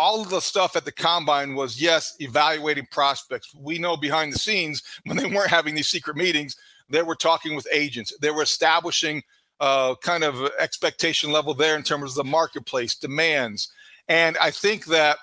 [0.00, 3.54] all of the stuff at the combine was yes, evaluating prospects.
[3.54, 6.56] We know behind the scenes when they weren't having these secret meetings,
[6.88, 8.16] they were talking with agents.
[8.20, 9.22] They were establishing
[9.60, 13.70] uh, kind of expectation level there in terms of the marketplace demands.
[14.08, 15.18] And I think that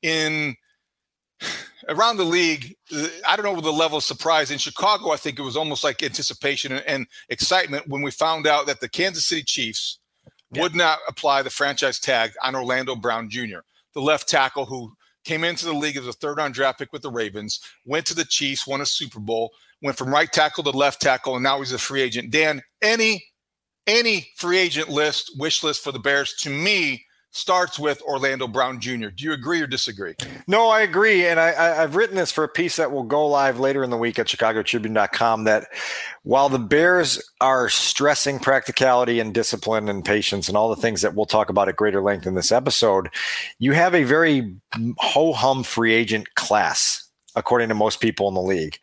[0.00, 0.56] in
[1.88, 2.74] around the league,
[3.28, 5.10] I don't know the level of surprise in Chicago.
[5.10, 8.80] I think it was almost like anticipation and, and excitement when we found out that
[8.80, 9.98] the Kansas City Chiefs
[10.52, 10.62] yeah.
[10.62, 13.58] would not apply the franchise tag on Orlando Brown Jr
[13.94, 14.92] the left tackle who
[15.24, 18.14] came into the league as a third round draft pick with the Ravens, went to
[18.14, 19.50] the Chiefs, won a Super Bowl,
[19.82, 22.30] went from right tackle to left tackle, and now he's a free agent.
[22.30, 23.24] Dan, any
[23.86, 28.78] any free agent list, wish list for the Bears, to me, starts with Orlando Brown
[28.78, 29.08] Jr.
[29.08, 30.14] Do you agree or disagree?
[30.46, 31.26] No, I agree.
[31.26, 33.96] And I, have written this for a piece that will go live later in the
[33.96, 35.66] week at chicagotribune.com that
[36.22, 41.14] while the Bears are stressing practicality and discipline and patience and all the things that
[41.14, 43.08] we'll talk about at greater length in this episode,
[43.58, 44.54] you have a very
[44.98, 47.01] ho hum free agent class
[47.34, 48.78] according to most people in the league.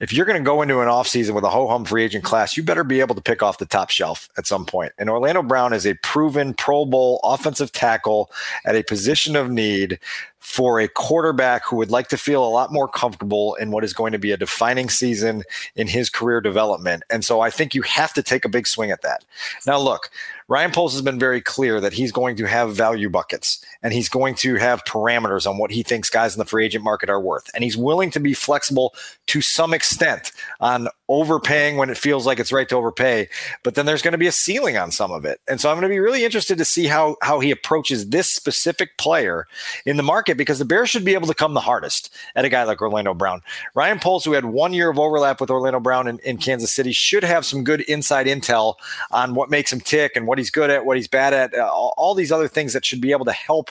[0.00, 2.56] If you're going to go into an offseason with a ho hum free agent class,
[2.56, 4.92] you better be able to pick off the top shelf at some point.
[4.98, 8.30] And Orlando Brown is a proven Pro Bowl offensive tackle
[8.64, 9.98] at a position of need
[10.46, 13.92] for a quarterback who would like to feel a lot more comfortable in what is
[13.92, 15.42] going to be a defining season
[15.74, 17.02] in his career development.
[17.10, 19.24] And so I think you have to take a big swing at that.
[19.66, 20.08] Now, look,
[20.48, 24.08] Ryan Poles has been very clear that he's going to have value buckets and he's
[24.08, 27.20] going to have parameters on what he thinks guys in the free agent market are
[27.20, 27.50] worth.
[27.52, 28.94] And he's willing to be flexible
[29.26, 30.30] to some extent
[30.60, 33.28] on overpaying when it feels like it's right to overpay.
[33.64, 35.40] But then there's going to be a ceiling on some of it.
[35.48, 38.30] And so I'm going to be really interested to see how, how he approaches this
[38.30, 39.46] specific player
[39.84, 42.48] in the market because the Bears should be able to come the hardest at a
[42.48, 43.40] guy like Orlando Brown.
[43.74, 46.92] Ryan Poles, who had one year of overlap with Orlando Brown in, in Kansas City,
[46.92, 48.74] should have some good inside intel
[49.10, 51.68] on what makes him tick and what he's good at, what he's bad at, uh,
[51.72, 53.70] all, all these other things that should be able to help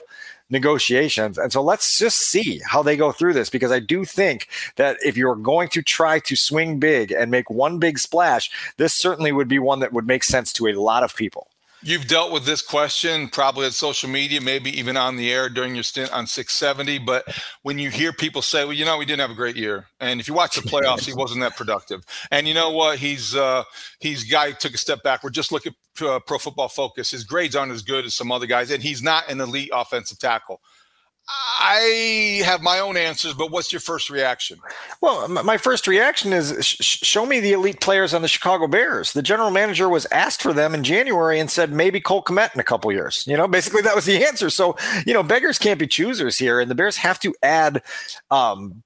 [0.49, 1.37] negotiations.
[1.37, 4.97] And so let's just see how they go through this because I do think that
[5.03, 9.31] if you're going to try to swing big and make one big splash, this certainly
[9.31, 11.47] would be one that would make sense to a lot of people.
[11.87, 15.75] You've dealt with this question probably at social media, maybe even on the air during
[15.75, 16.97] your stint on 670.
[16.97, 17.27] But
[17.61, 20.19] when you hear people say, "Well, you know, we didn't have a great year," and
[20.19, 23.63] if you watch the playoffs, he wasn't that productive, and you know what, he's uh,
[23.99, 25.35] he's guy took a step backward.
[25.35, 27.11] Just look at uh, Pro Football Focus.
[27.11, 30.17] His grades aren't as good as some other guys, and he's not an elite offensive
[30.17, 30.61] tackle.
[31.27, 34.59] I have my own answers, but what's your first reaction?
[35.01, 39.13] Well, my first reaction is sh- show me the elite players on the Chicago Bears.
[39.13, 42.59] The general manager was asked for them in January and said maybe Cole Kmet in
[42.59, 43.23] a couple years.
[43.25, 44.51] You know, basically that was the answer.
[44.51, 44.77] So,
[45.07, 47.81] you know, beggars can't be choosers here, and the Bears have to add
[48.29, 48.83] um,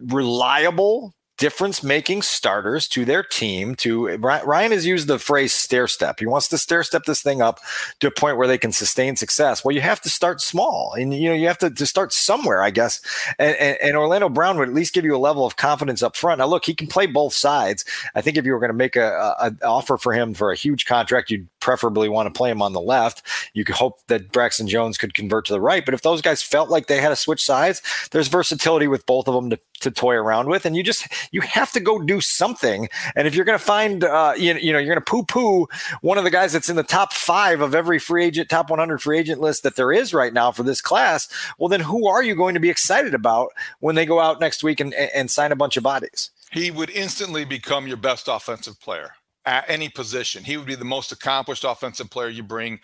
[0.00, 6.20] reliable difference making starters to their team to Ryan has used the phrase stair step.
[6.20, 7.60] He wants to stair step this thing up
[8.00, 9.64] to a point where they can sustain success.
[9.64, 12.62] Well, you have to start small and you know you have to, to start somewhere,
[12.62, 13.00] I guess.
[13.38, 16.16] And, and, and, Orlando Brown would at least give you a level of confidence up
[16.16, 16.38] front.
[16.38, 17.84] Now look, he can play both sides.
[18.14, 20.52] I think if you were going to make a, a, a offer for him for
[20.52, 23.22] a huge contract, you'd preferably want to play him on the left.
[23.54, 25.84] You could hope that Braxton Jones could convert to the right.
[25.84, 27.80] But if those guys felt like they had to switch sides,
[28.10, 30.66] there's versatility with both of them to, to toy around with.
[30.66, 32.88] And you just, you have to go do something.
[33.14, 35.68] And if you're going to find, uh, you, you know, you're going to poo poo
[36.00, 39.00] one of the guys that's in the top five of every free agent, top 100
[39.00, 41.28] free agent list that there is right now for this class,
[41.58, 44.64] well, then who are you going to be excited about when they go out next
[44.64, 46.30] week and, and sign a bunch of bodies?
[46.50, 49.12] He would instantly become your best offensive player
[49.44, 50.44] at any position.
[50.44, 52.78] He would be the most accomplished offensive player you bring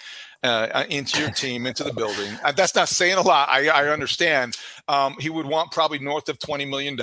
[0.45, 2.33] uh, uh into your team, into the building.
[2.45, 3.49] Uh, that's not saying a lot.
[3.49, 4.57] I, I understand.
[4.89, 6.99] Um, he would want probably north of $20 million.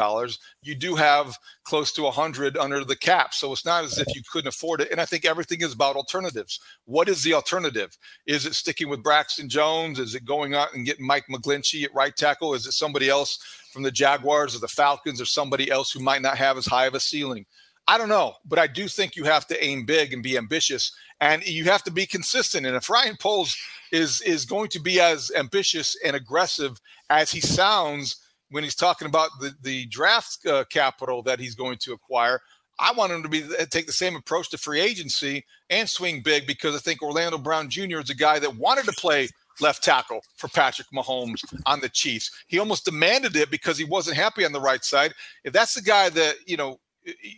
[0.62, 3.34] You do have close to 100 under the cap.
[3.34, 4.92] So it's not as if you couldn't afford it.
[4.92, 6.60] And I think everything is about alternatives.
[6.86, 7.98] What is the alternative?
[8.26, 10.00] Is it sticking with Braxton Jones?
[10.00, 12.54] Is it going out and getting Mike McGlinchey at right tackle?
[12.54, 13.40] Is it somebody else
[13.72, 16.86] from the Jaguars or the Falcons or somebody else who might not have as high
[16.86, 17.46] of a ceiling?
[17.88, 20.92] I don't know, but I do think you have to aim big and be ambitious,
[21.22, 22.66] and you have to be consistent.
[22.66, 23.56] And if Ryan Poles
[23.92, 26.80] is is going to be as ambitious and aggressive
[27.10, 28.18] as he sounds
[28.50, 32.42] when he's talking about the the draft uh, capital that he's going to acquire,
[32.80, 36.22] I want him to be uh, take the same approach to free agency and swing
[36.24, 38.00] big because I think Orlando Brown Jr.
[38.00, 39.30] is a guy that wanted to play
[39.62, 42.32] left tackle for Patrick Mahomes on the Chiefs.
[42.48, 45.14] He almost demanded it because he wasn't happy on the right side.
[45.44, 46.80] If that's the guy that you know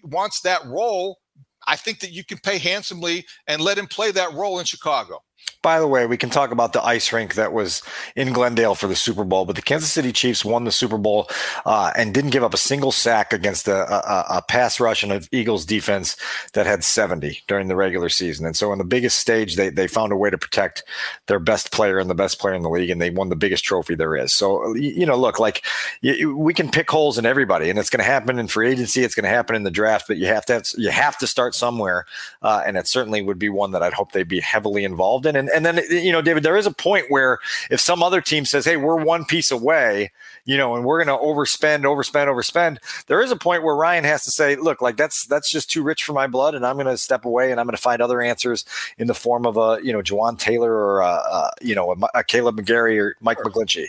[0.03, 1.19] wants that role,
[1.67, 5.21] I think that you can pay handsomely and let him play that role in Chicago.
[5.61, 7.81] By the way, we can talk about the ice rink that was
[8.15, 11.29] in Glendale for the Super Bowl, but the Kansas City Chiefs won the Super Bowl
[11.65, 15.11] uh, and didn't give up a single sack against a, a, a, pass rush and
[15.11, 16.15] an Eagles defense
[16.53, 18.45] that had 70 during the regular season.
[18.45, 20.83] And so, on the biggest stage, they, they found a way to protect
[21.25, 23.65] their best player and the best player in the league, and they won the biggest
[23.65, 24.33] trophy there is.
[24.33, 25.65] So, you know, look, like
[26.01, 29.15] we can pick holes in everybody, and it's going to happen in free agency, it's
[29.15, 31.55] going to happen in the draft, but you have to have, you have to start
[31.55, 32.05] somewhere,
[32.41, 35.35] uh, and it certainly would be one that I'd hope they'd be heavily involved in.
[35.35, 37.39] And, and then you know, David, there is a point where
[37.69, 40.11] if some other team says, "Hey, we're one piece away,"
[40.45, 42.77] you know, and we're going to overspend, overspend, overspend,
[43.07, 45.83] there is a point where Ryan has to say, "Look, like that's that's just too
[45.83, 48.01] rich for my blood, and I'm going to step away, and I'm going to find
[48.01, 48.65] other answers
[48.97, 52.19] in the form of a you know, Jawaan Taylor or a, a you know, a,
[52.19, 53.45] a Kaleb McGary or Mike sure.
[53.45, 53.87] McGlinchey."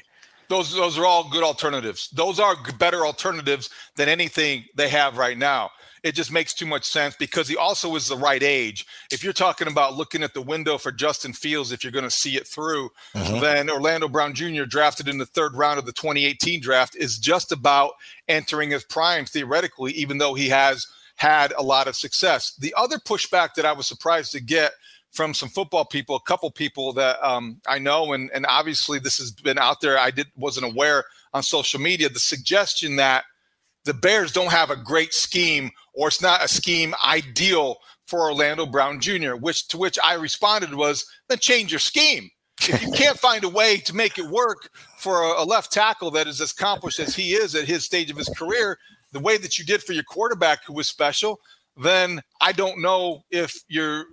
[0.49, 2.09] Those those are all good alternatives.
[2.11, 5.71] Those are better alternatives than anything they have right now
[6.03, 8.87] it just makes too much sense because he also is the right age.
[9.11, 12.11] If you're talking about looking at the window for Justin Fields, if you're going to
[12.11, 13.41] see it through, mm-hmm.
[13.41, 17.53] then Orlando Brown Jr., drafted in the third round of the 2018 draft, is just
[17.53, 17.93] about
[18.29, 20.87] entering his prime theoretically, even though he has
[21.17, 22.55] had a lot of success.
[22.59, 24.73] The other pushback that I was surprised to get
[25.13, 29.19] from some football people, a couple people that um, I know, and and obviously this
[29.19, 29.99] has been out there.
[29.99, 33.25] I did wasn't aware on social media the suggestion that
[33.85, 38.67] the Bears don't have a great scheme or it's not a scheme ideal for Orlando
[38.67, 42.31] Brown Jr., which to which I responded was, then change your scheme.
[42.63, 46.11] If you can't find a way to make it work for a, a left tackle
[46.13, 48.79] that is as accomplished as he is at his stage of his career,
[49.13, 51.41] the way that you did for your quarterback who was special,
[51.79, 54.05] then I don't know if you're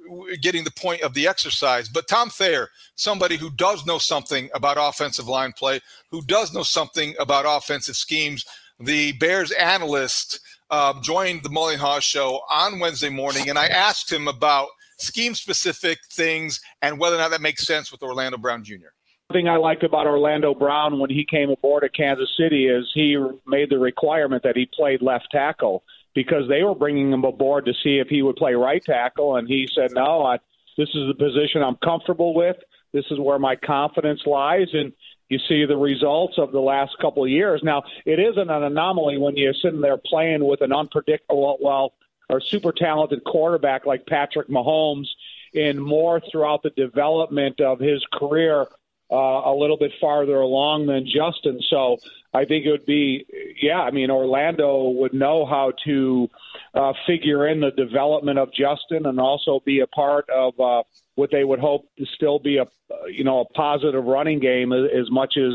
[0.42, 1.90] getting the point of the exercise.
[1.90, 5.80] But Tom Thayer, somebody who does know something about offensive line play,
[6.12, 8.46] who does know something about offensive schemes,
[8.80, 10.40] the Bears analyst
[10.70, 14.68] uh, joined the Mully Haugh show on Wednesday morning, and I asked him about
[14.98, 18.94] scheme specific things and whether or not that makes sense with Orlando Brown Jr.
[19.30, 22.90] The thing I liked about Orlando Brown when he came aboard at Kansas City is
[22.94, 23.18] he
[23.48, 25.84] made the requirement that he played left tackle
[26.16, 29.48] because they were bringing him aboard to see if he would play right tackle, and
[29.48, 30.40] he said, "No, I,
[30.78, 32.58] this is the position I'm comfortable with.
[32.94, 34.94] This is where my confidence lies." And
[35.30, 37.62] you see the results of the last couple of years.
[37.64, 41.94] Now, it isn't an anomaly when you're sitting there playing with an unpredictable, well,
[42.30, 45.08] or super talented quarterback like Patrick Mahomes,
[45.54, 48.68] and more throughout the development of his career,
[49.16, 51.60] uh, a little bit farther along than Justin.
[51.70, 51.98] So
[52.34, 53.26] I think it would be,
[53.62, 56.30] yeah, I mean, Orlando would know how to
[56.74, 60.84] uh, figure in the development of Justin and also be a part of uh,
[61.16, 62.66] what they would hope to still be a
[63.08, 65.54] you know a positive running game as much as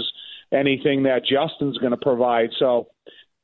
[0.53, 2.51] anything that Justin's going to provide.
[2.59, 2.89] So,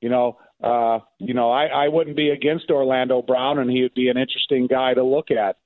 [0.00, 3.94] you know, uh, you know, I, I wouldn't be against Orlando Brown, and he would
[3.94, 5.56] be an interesting guy to look at.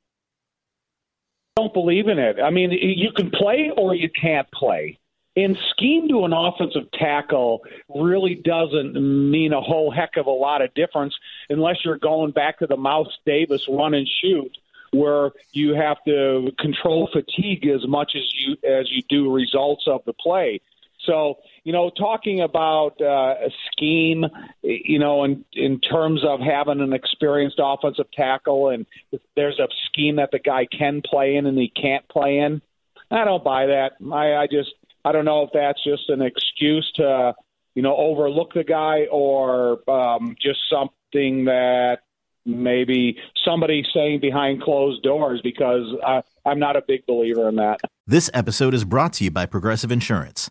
[1.60, 2.38] Don't believe in it.
[2.42, 4.98] I mean, you can play or you can't play.
[5.36, 7.60] And scheme to an offensive tackle
[7.94, 11.14] really doesn't mean a whole heck of a lot of difference
[11.50, 14.56] unless you're going back to the Mouse Davis run and shoot
[14.92, 20.02] where you have to control fatigue as much as you as you do results of
[20.06, 20.62] the play.
[21.06, 24.24] So, you know, talking about uh, a scheme,
[24.62, 28.86] you know, in in terms of having an experienced offensive tackle, and
[29.34, 32.60] there's a scheme that the guy can play in and he can't play in.
[33.10, 33.92] I don't buy that.
[34.12, 34.70] I, I just
[35.04, 37.34] I don't know if that's just an excuse to
[37.74, 42.00] you know overlook the guy or um, just something that
[42.46, 47.80] maybe somebody saying behind closed doors because I, I'm not a big believer in that.
[48.06, 50.50] This episode is brought to you by Progressive Insurance.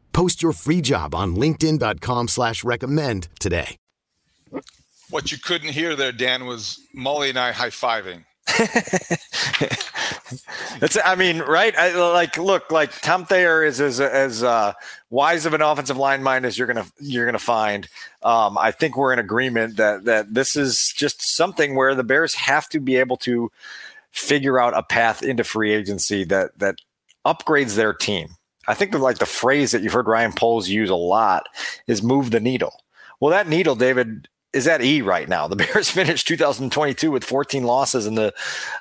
[0.13, 3.77] Post your free job on LinkedIn.com slash recommend today.
[5.09, 8.23] What you couldn't hear there, Dan, was Mully and I high fiving.
[10.79, 11.77] That's, I mean, right?
[11.77, 14.73] I, like, look, like Tom Thayer is as as uh,
[15.09, 17.87] wise of an offensive line mind as you're gonna you're gonna find.
[18.23, 22.33] Um, I think we're in agreement that that this is just something where the Bears
[22.35, 23.51] have to be able to
[24.11, 26.75] figure out a path into free agency that that
[27.25, 28.29] upgrades their team.
[28.67, 31.47] I think the, like the phrase that you've heard Ryan Poles use a lot
[31.87, 32.81] is "move the needle."
[33.19, 35.47] Well, that needle, David, is at E right now.
[35.47, 38.33] The Bears finished 2022 with 14 losses and the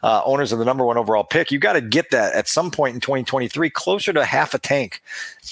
[0.02, 1.50] uh, owners of the number one overall pick.
[1.50, 5.02] You got to get that at some point in 2023 closer to half a tank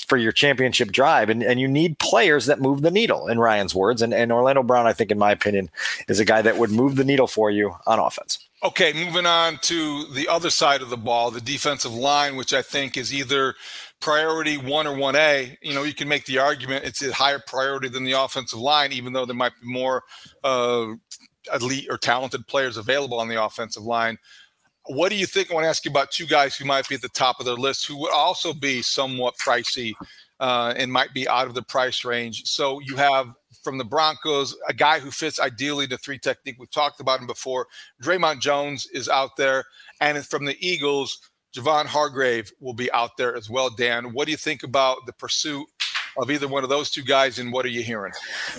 [0.07, 1.31] for your championship drive.
[1.31, 4.03] And, and you need players that move the needle, in Ryan's words.
[4.03, 5.71] And, and Orlando Brown, I think, in my opinion,
[6.09, 8.45] is a guy that would move the needle for you on offense.
[8.65, 12.61] Okay, moving on to the other side of the ball, the defensive line, which I
[12.61, 13.55] think is either
[14.01, 17.89] priority one or 1A, you know, you can make the argument it's a higher priority
[17.89, 20.05] than the offensive line, even though there might be more
[20.45, 20.87] uh,
[21.55, 24.19] elite or talented players available on the offensive line.
[24.87, 25.51] What do you think?
[25.51, 27.47] I want to ask you about two guys who might be at the top of
[27.47, 29.93] their list who would also be somewhat pricey
[30.41, 32.45] uh, and might be out of the price range.
[32.47, 36.57] So you have from the Broncos, a guy who fits ideally the three technique.
[36.59, 37.67] We've talked about him before.
[38.03, 39.65] Dre'Mont Jones is out there.
[40.01, 41.19] And from the Eagles,
[41.55, 43.71] Javon Hargrave will be out there as well.
[43.71, 45.67] Dan, what do you think about the pursuit
[46.17, 48.13] of either one of those two guys, and what are you hearing?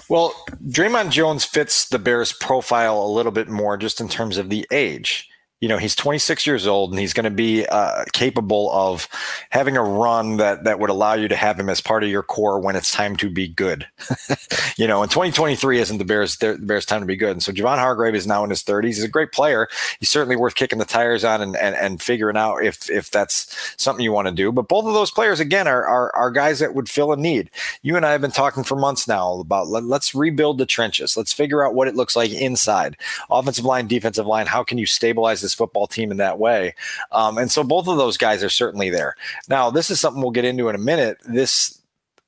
[0.08, 0.34] Well,
[0.68, 4.66] Dre'Mont Jones fits the Bears' profile a little bit more just in terms of the
[4.72, 5.29] age
[5.62, 9.08] you know he's 26 years old and he's going to be uh, capable of
[9.50, 12.24] having a run that that would allow you to have him as part of your
[12.24, 13.88] core when it's time to be good.
[14.78, 17.32] You know and 2023 isn't the bears the bears time to be good.
[17.32, 19.68] And so javon hargrave is now in his 30s he's a great player.
[20.00, 23.54] He's certainly worth kicking the tires on and and, and figuring out if if that's
[23.78, 24.54] something you want to do.
[24.54, 27.50] But both of those players again are, are are guys that would fill a need.
[27.82, 31.18] You and i have been talking for months now about let, let's rebuild the trenches.
[31.18, 32.96] Let's figure out what it looks like inside.
[33.30, 36.76] Offensive line defensive line how can you stabilize this football team in that way.
[37.12, 39.16] Um, and so both of those guys are certainly there.
[39.48, 41.18] Now, this is something we'll get into in a minute.
[41.26, 41.80] This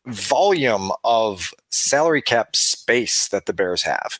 [0.05, 4.19] volume of salary cap space that the Bears have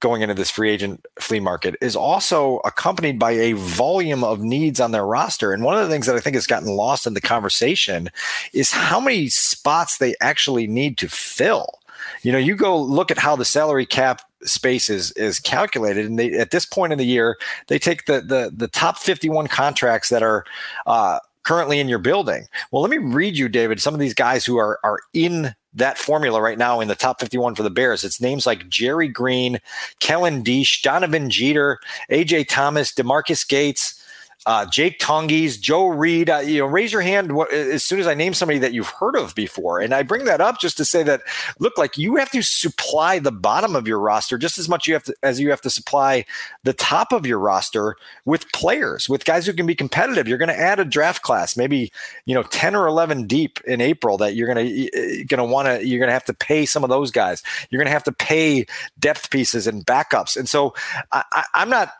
[0.00, 4.78] going into this free agent flea market is also accompanied by a volume of needs
[4.78, 5.52] on their roster.
[5.52, 8.10] And one of the things that I think has gotten lost in the conversation
[8.52, 11.80] is how many spots they actually need to fill.
[12.22, 16.18] You know, you go look at how the salary cap space is is calculated, and
[16.18, 17.38] they at this point in the year
[17.68, 20.44] they take the the the top 51 contracts that are.
[20.86, 22.44] Uh, currently in your building.
[22.72, 25.96] Well, let me read you, David, some of these guys who are are in that
[25.96, 28.02] formula right now in the top 51 for the Bears.
[28.02, 29.60] It's names like Jerry Green,
[30.00, 31.78] Kellen Diesch, Donovan Jeter,
[32.10, 34.02] AJ Thomas, Demarcus Gates,
[34.46, 36.30] uh, Jake Tonges, Joe Reed.
[36.30, 39.16] Uh, you know, raise your hand as soon as I name somebody that you've heard
[39.16, 39.80] of before.
[39.80, 41.22] And I bring that up just to say that
[41.58, 44.94] look, like you have to supply the bottom of your roster just as much you
[44.94, 46.24] have to, as you have to supply
[46.62, 50.28] the top of your roster with players, with guys who can be competitive.
[50.28, 51.90] You're going to add a draft class, maybe
[52.24, 54.16] you know ten or eleven deep in April.
[54.16, 56.84] That you're going to going to want to you're going to have to pay some
[56.84, 57.42] of those guys.
[57.70, 58.66] You're going to have to pay
[59.00, 60.36] depth pieces and backups.
[60.36, 60.72] And so
[61.10, 61.90] I, I, I'm not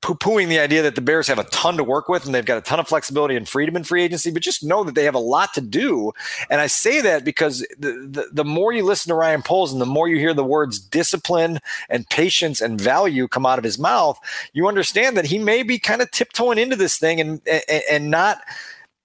[0.00, 2.58] poo-pooing the idea that the Bears have a ton to work with and they've got
[2.58, 5.14] a ton of flexibility and freedom in free agency, but just know that they have
[5.14, 6.12] a lot to do.
[6.50, 9.80] And I say that because the, the, the more you listen to Ryan Poles and
[9.80, 13.78] the more you hear the words discipline and patience and value come out of his
[13.78, 14.18] mouth,
[14.52, 18.10] you understand that he may be kind of tiptoeing into this thing and and, and
[18.10, 18.40] not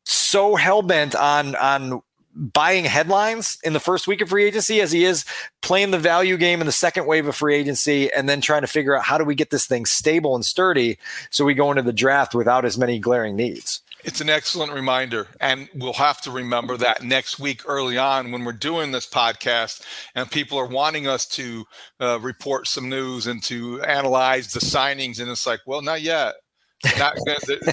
[0.06, 2.02] so hell bent on on
[2.36, 5.26] buying headlines in the first week of free agency as he is
[5.62, 8.68] playing the value game in the second wave of free agency and then trying to
[8.68, 10.98] figure out how do we get this thing stable and sturdy
[11.30, 13.82] so we go into the draft without as many glaring needs.
[14.04, 15.28] It's an excellent reminder.
[15.40, 19.82] And we'll have to remember that next week early on when we're doing this podcast
[20.16, 21.66] and people are wanting us to
[22.02, 25.22] uh, report some news and to analyze the signings.
[25.22, 26.36] And it's like, well, not yet.
[27.00, 27.16] Not,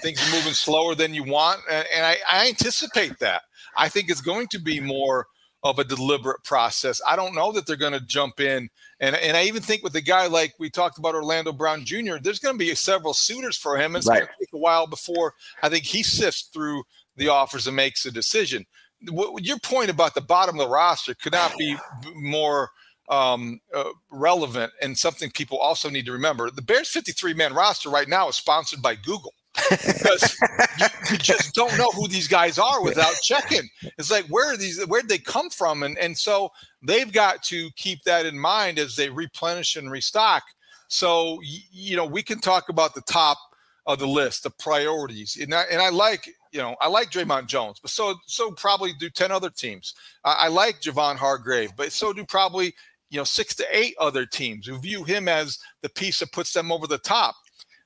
[0.03, 1.63] things are moving slower than you want.
[1.69, 3.43] And, and I, I anticipate that.
[3.77, 5.27] I think it's going to be more
[5.63, 7.01] of a deliberate process.
[7.07, 8.69] I don't know that they're going to jump in.
[8.99, 12.17] And, and I even think with a guy like we talked about Orlando Brown Jr.,
[12.21, 13.95] there's going to be several suitors for him.
[13.95, 14.21] It's right.
[14.21, 16.83] going to take a while before I think he sifts through
[17.17, 18.65] the offers and makes a decision.
[19.11, 21.77] What, your point about the bottom of the roster could not be
[22.15, 22.71] more
[23.11, 26.51] um, uh, relevant and something people also need to remember.
[26.51, 30.37] The Bears 53 man roster right now is sponsored by Google because
[30.79, 33.69] you, you, just don't know who these guys are without checking.
[33.99, 34.83] It's like where are these?
[34.87, 35.83] Where'd they come from?
[35.83, 36.51] And and so
[36.83, 40.43] they've got to keep that in mind as they replenish and restock.
[40.89, 43.39] So you know we can talk about the top
[43.87, 47.47] of the list, the priorities, and I, and I like you know I like Dre'Mont
[47.47, 49.95] Jones, but so so probably do ten other teams.
[50.25, 52.75] I, I like Javon Hargrave, but so do probably
[53.11, 56.53] you know six to eight other teams who view him as the piece that puts
[56.53, 57.35] them over the top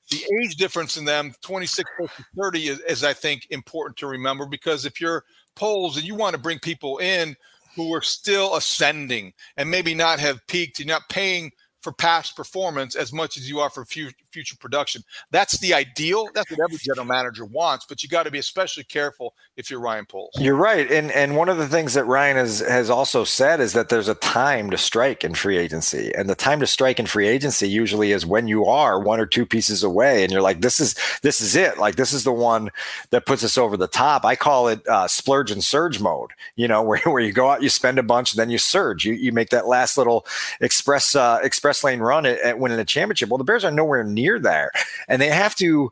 [0.09, 4.45] the age difference in them 26 versus 30 is, is, i think important to remember
[4.45, 5.23] because if you're
[5.55, 7.35] Poles and you want to bring people in
[7.75, 11.51] who are still ascending and maybe not have peaked you're not paying
[11.85, 15.03] for past performance as much as you are for future, production.
[15.29, 16.27] That's the ideal.
[16.33, 19.79] That's what every general manager wants, but you got to be especially careful if you're
[19.79, 20.33] Ryan Poles.
[20.35, 20.91] You're right.
[20.91, 24.07] And and one of the things that Ryan has has also said is that there's
[24.07, 26.11] a time to strike in free agency.
[26.15, 29.27] And the time to strike in free agency usually is when you are one or
[29.27, 31.77] two pieces away and you're like this is this is it.
[31.77, 32.71] Like this is the one
[33.11, 34.25] that puts us over the top.
[34.25, 37.61] I call it uh, splurge and surge mode, you know, where, where you go out,
[37.61, 39.05] you spend a bunch, then you surge.
[39.05, 40.25] You you make that last little
[40.59, 43.29] express uh, express lane run at, at winning a championship.
[43.29, 44.71] Well, the Bears are nowhere near there,
[45.07, 45.91] and they have to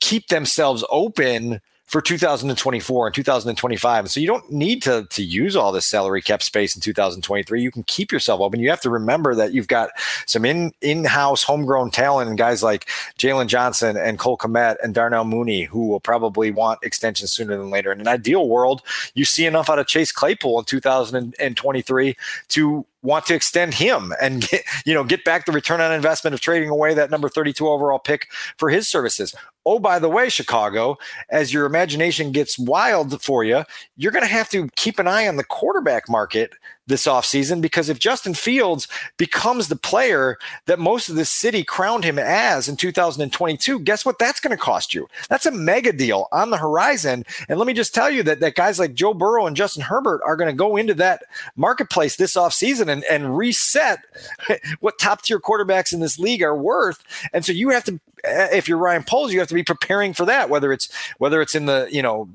[0.00, 4.04] keep themselves open for 2024 and 2025.
[4.04, 7.62] And so you don't need to, to use all this salary cap space in 2023.
[7.62, 8.60] You can keep yourself open.
[8.60, 9.90] You have to remember that you've got
[10.26, 15.24] some in in-house homegrown talent and guys like Jaylon Johnson and Cole Kmet and Darnell
[15.24, 17.90] Mooney who will probably want extensions sooner than later.
[17.90, 18.82] In an ideal world,
[19.14, 22.16] you see enough out of Chase Claypool in 2023
[22.48, 26.34] to want to extend him and get, you know get back the return on investment
[26.34, 29.34] of trading away that number 32 overall pick for his services.
[29.70, 30.96] Oh, by the way, Chicago,
[31.28, 33.64] as your imagination gets wild for you,
[33.98, 36.54] you're going to have to keep an eye on the quarterback market
[36.86, 42.02] this offseason because if Justin Fields becomes the player that most of the city crowned
[42.02, 45.06] him as in 2022, guess what that's going to cost you?
[45.28, 47.26] That's a mega deal on the horizon.
[47.50, 50.22] And let me just tell you that, that guys like Joe Burrow and Justin Herbert
[50.24, 51.24] are going to go into that
[51.56, 53.98] marketplace this offseason and, and reset
[54.80, 57.04] what top tier quarterbacks in this league are worth.
[57.34, 60.24] And so you have to if you're Ryan Poles, you have to be preparing for
[60.26, 60.50] that.
[60.50, 62.28] Whether it's whether it's in the you know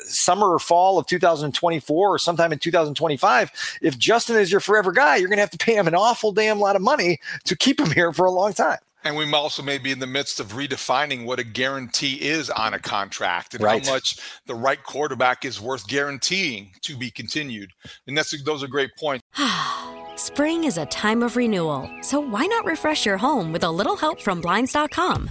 [0.00, 5.16] summer or fall of 2024 or sometime in 2025, if Justin is your forever guy,
[5.16, 7.80] you're going to have to pay him an awful damn lot of money to keep
[7.80, 8.78] him here for a long time.
[9.06, 12.74] And we also may be in the midst of redefining what a guarantee is on
[12.74, 13.86] a contract and right.
[13.86, 17.70] how much the right quarterback is worth guaranteeing to be continued.
[18.08, 19.22] And that's those are great points.
[20.16, 23.94] Spring is a time of renewal, so why not refresh your home with a little
[23.94, 25.30] help from Blinds.com?